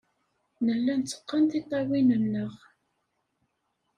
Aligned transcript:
Nella 0.65 0.93
netteqqen 0.95 1.43
tiṭṭawin-nneɣ. 1.51 2.53